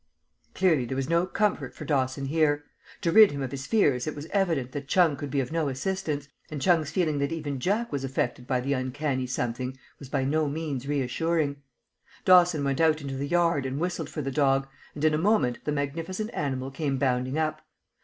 [0.55, 2.63] Clearly there was no comfort for Dawson here.
[3.01, 5.69] To rid him of his fears it was evident that Chung could be of no
[5.69, 10.23] assistance, and Chung's feeling that even Jack was affected by the uncanny something was by
[10.23, 11.61] no means reassuring.
[12.25, 15.63] Dawson went out into the yard and whistled for the dog, and in a moment
[15.65, 17.61] the magnificent animal came bounding up.